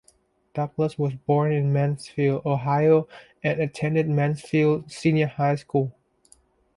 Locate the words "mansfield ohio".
1.71-3.07